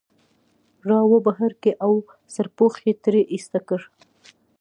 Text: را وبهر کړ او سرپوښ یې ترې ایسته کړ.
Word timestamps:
را 0.89 0.99
وبهر 1.11 1.51
کړ 1.63 1.73
او 1.85 1.93
سرپوښ 2.33 2.73
یې 2.87 2.93
ترې 3.03 3.21
ایسته 3.33 3.59
کړ. 3.67 3.79